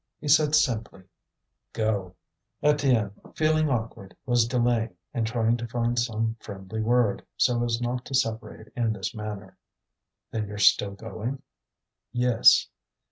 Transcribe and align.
He 0.19 0.27
said 0.29 0.55
simply: 0.55 1.03
"Go." 1.73 2.15
Étienne, 2.63 3.11
feeling 3.35 3.69
awkward, 3.69 4.17
was 4.25 4.47
delaying, 4.47 4.95
and 5.13 5.27
trying 5.27 5.57
to 5.57 5.67
find 5.67 5.99
some 5.99 6.37
friendly 6.39 6.81
word, 6.81 7.23
so 7.37 7.63
as 7.63 7.79
not 7.79 8.03
to 8.05 8.15
separate 8.15 8.73
in 8.75 8.93
this 8.93 9.13
manner. 9.13 9.59
"Then 10.31 10.47
you're 10.47 10.57
still 10.57 10.95
going?" 10.95 11.43
"Yes." 12.11 12.67